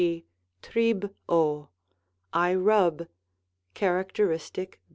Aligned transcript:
g., 0.01 0.25
tqc^ 0.63 1.13
co^ 1.29 1.67
"I 2.33 2.55
rub," 2.55 3.07
characteristic 3.75 4.81